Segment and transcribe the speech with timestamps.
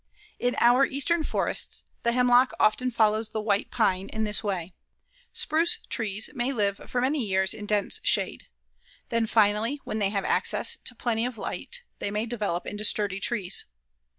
[0.39, 4.73] In our eastern forests the hemlock often follows the white pine in this way.
[5.31, 8.47] Spruce trees may live for many years in dense shade.
[9.09, 13.19] Then finally, when they have access to plenty of light they may develop into sturdy
[13.19, 13.65] trees.